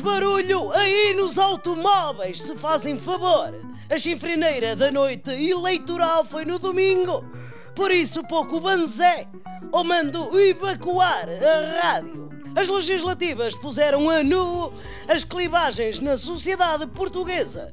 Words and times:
barulho 0.00 0.70
aí 0.72 1.14
nos 1.14 1.38
automóveis, 1.38 2.40
se 2.40 2.54
fazem 2.56 2.98
favor. 2.98 3.54
A 3.88 3.98
chifrineira 3.98 4.76
da 4.76 4.90
noite 4.90 5.30
eleitoral 5.30 6.24
foi 6.24 6.44
no 6.44 6.58
domingo, 6.58 7.24
por 7.74 7.90
isso 7.90 8.22
pouco 8.24 8.60
banzé, 8.60 9.26
ou 9.72 9.84
mando 9.84 10.38
evacuar 10.38 11.28
a 11.28 11.82
rádio. 11.82 12.30
As 12.56 12.68
legislativas 12.68 13.54
puseram 13.54 14.10
a 14.10 14.22
nu 14.22 14.72
as 15.08 15.24
clivagens 15.24 16.00
na 16.00 16.16
sociedade 16.16 16.86
portuguesa. 16.88 17.72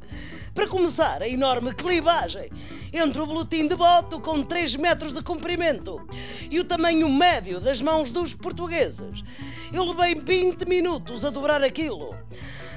Para 0.57 0.67
começar, 0.67 1.21
a 1.21 1.29
enorme 1.29 1.71
clivagem 1.71 2.49
entre 2.91 3.21
o 3.21 3.27
boletim 3.27 3.67
de 3.67 3.75
voto 3.75 4.19
com 4.19 4.41
3 4.41 4.75
metros 4.77 5.11
de 5.11 5.21
comprimento 5.21 6.03
e 6.49 6.59
o 6.59 6.63
tamanho 6.63 7.07
médio 7.07 7.59
das 7.59 7.79
mãos 7.79 8.09
dos 8.09 8.33
portugueses. 8.33 9.23
Eu 9.71 9.83
levei 9.83 10.15
20 10.15 10.65
minutos 10.65 11.23
a 11.23 11.29
dobrar 11.29 11.61
aquilo. 11.61 12.15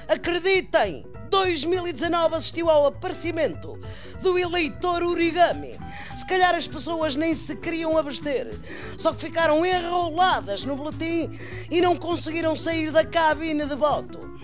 Acreditem, 0.07 1.07
2019 1.31 2.35
assistiu 2.35 2.69
ao 2.69 2.89
aparecimento 2.89 3.81
do 4.21 4.39
eleitor 4.39 5.03
origami. 5.03 5.79
Se 6.15 6.27
calhar 6.27 6.55
as 6.55 6.69
pessoas 6.69 7.17
nem 7.17 7.33
se 7.33 7.57
queriam 7.57 7.97
abster, 7.97 8.49
só 8.99 9.11
que 9.11 9.23
ficaram 9.23 9.65
enroladas 9.65 10.65
no 10.65 10.77
boletim 10.77 11.31
e 11.71 11.81
não 11.81 11.97
conseguiram 11.97 12.55
sair 12.55 12.93
da 12.93 13.07
cabine 13.07 13.65
de 13.65 13.75
voto. 13.75 14.39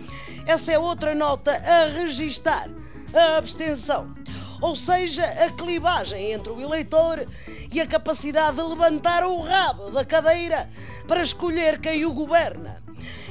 Essa 0.46 0.72
é 0.72 0.78
outra 0.78 1.14
nota 1.14 1.52
a 1.52 1.84
registar 1.88 2.70
a 3.14 3.36
abstenção. 3.36 4.14
Ou 4.60 4.74
seja, 4.74 5.24
a 5.24 5.50
clivagem 5.50 6.32
entre 6.32 6.52
o 6.52 6.60
eleitor 6.60 7.26
e 7.72 7.80
a 7.80 7.86
capacidade 7.86 8.56
de 8.56 8.62
levantar 8.62 9.24
o 9.24 9.40
rabo 9.42 9.90
da 9.90 10.04
cadeira 10.04 10.68
para 11.06 11.22
escolher 11.22 11.78
quem 11.78 12.04
o 12.04 12.12
governa. 12.12 12.82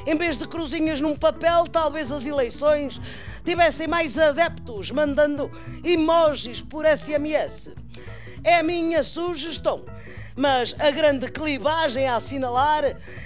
Em 0.06 0.16
vez 0.16 0.38
de 0.38 0.48
cruzinhas 0.48 1.02
num 1.02 1.16
papel, 1.16 1.66
talvez 1.68 2.12
as 2.12 2.28
eleições 2.28 3.02
tivessem 3.44 3.88
mais 3.88 4.18
adeptos 4.18 4.92
mandando 4.92 5.52
emojis 5.84 6.62
por 6.62 6.86
SMS. 6.86 7.72
É 8.46 8.60
a 8.60 8.64
minha 8.64 9.02
sugestão. 9.02 9.84
Mas 10.36 10.76
a 10.80 10.92
grande 10.92 11.32
clivagem 11.32 12.08
a 12.08 12.18
assinalar 12.18 12.84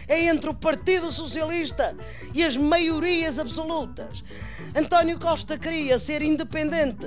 é 0.07 0.23
entre 0.23 0.49
o 0.49 0.53
Partido 0.53 1.11
Socialista 1.11 1.93
e 2.33 2.41
as 2.41 2.55
maiorias 2.55 3.37
absolutas. 3.37 4.23
António 4.73 5.19
Costa 5.19 5.57
queria 5.57 5.99
ser 5.99 6.21
independente, 6.21 7.05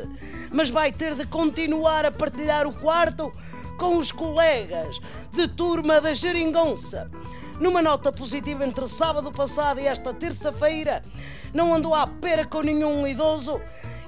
mas 0.52 0.68
vai 0.68 0.92
ter 0.92 1.14
de 1.14 1.24
continuar 1.26 2.04
a 2.04 2.12
partilhar 2.12 2.66
o 2.66 2.72
quarto 2.80 3.32
com 3.78 3.96
os 3.96 4.12
colegas 4.12 5.00
de 5.32 5.48
turma 5.48 5.98
da 5.98 6.12
Geringonça. 6.12 7.10
Numa 7.60 7.80
nota 7.80 8.12
positiva 8.12 8.66
entre 8.66 8.86
sábado 8.88 9.32
passado 9.32 9.80
e 9.80 9.86
esta 9.86 10.12
terça-feira, 10.12 11.00
não 11.54 11.72
andou 11.72 11.94
à 11.94 12.06
pera 12.06 12.44
com 12.44 12.60
nenhum 12.60 13.06
idoso 13.06 13.58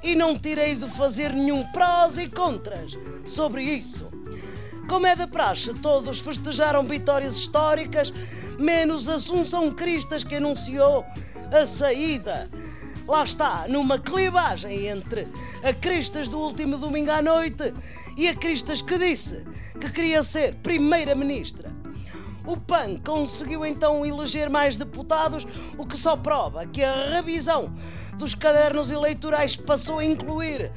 e 0.05 0.15
não 0.15 0.39
tirei 0.39 0.75
de 0.75 0.89
fazer 0.91 1.33
nenhum 1.33 1.65
prós 1.73 2.19
e 2.19 2.29
contras 2.29 2.93
sobre 3.27 3.63
isso. 3.63 4.11
Como 4.87 5.07
é 5.07 5.17
da 5.17 5.27
praxe, 5.27 5.73
todos 5.75 6.21
festejaram 6.21 6.85
vitórias 6.85 7.35
históricas, 7.35 8.13
menos 8.59 9.09
Assunção 9.09 9.73
Cristas 9.73 10.23
que 10.23 10.37
anunciou 10.37 11.05
a 11.51 11.65
saída. 11.65 12.51
Lá 13.09 13.25
está, 13.25 13.65
numa 13.67 13.99
clivagem 13.99 14.89
entre 14.89 15.27
a 15.63 15.73
Cristas 15.73 16.29
do 16.29 16.39
último 16.39 16.77
domingo 16.77 17.11
à 17.11 17.23
noite 17.23 17.73
e 18.17 18.29
a 18.29 18.35
Cristas 18.35 18.83
que 18.83 18.99
disse 18.99 19.43
que 19.81 19.91
queria 19.91 20.23
ser 20.23 20.55
Primeira-Ministra. 20.57 21.84
O 22.47 22.59
PAN 22.59 22.99
conseguiu 22.99 23.65
então 23.65 24.05
eleger 24.05 24.51
mais 24.51 24.77
deputados, 24.77 25.47
o 25.79 25.87
que 25.87 25.97
só 25.97 26.15
prova 26.15 26.67
que 26.67 26.85
a 26.85 27.11
revisão 27.11 27.75
dos 28.19 28.35
cadernos 28.35 28.91
eleitorais 28.91 29.57
passou 29.57 29.99
a 29.99 30.05
incluir 30.05 30.71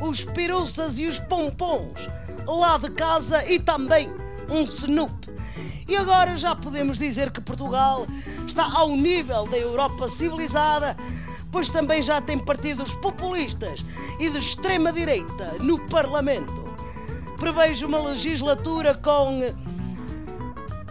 os 0.00 0.22
piruças 0.22 0.98
e 0.98 1.06
os 1.06 1.18
pompons 1.18 2.08
lá 2.46 2.76
de 2.76 2.90
casa 2.90 3.44
e 3.50 3.58
também 3.58 4.10
um 4.50 4.62
Snoop. 4.62 5.12
E 5.88 5.96
agora 5.96 6.36
já 6.36 6.54
podemos 6.54 6.98
dizer 6.98 7.30
que 7.30 7.40
Portugal 7.40 8.06
está 8.46 8.70
ao 8.74 8.90
nível 8.90 9.46
da 9.46 9.56
Europa 9.56 10.08
civilizada, 10.08 10.96
pois 11.50 11.68
também 11.68 12.02
já 12.02 12.20
tem 12.20 12.38
partidos 12.38 12.92
populistas 12.94 13.84
e 14.18 14.28
de 14.28 14.38
extrema-direita 14.38 15.54
no 15.60 15.78
Parlamento. 15.88 16.64
Prevejo 17.38 17.86
uma 17.86 18.02
legislatura 18.02 18.94
com. 18.94 19.40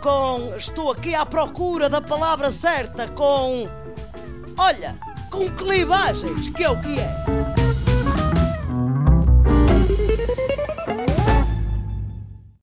Com. 0.03 0.53
Estou 0.56 0.91
aqui 0.91 1.16
à 1.16 1.25
procura 1.25 1.90
da 1.90 2.02
palavra 2.02 2.52
certa, 2.52 3.08
com. 3.08 3.68
Olha, 4.58 4.96
com 5.31 5.50
clivagens, 5.50 6.50
que 6.50 6.64
é 6.64 6.69
o 6.69 6.80
que 6.80 7.00
é. 7.00 7.22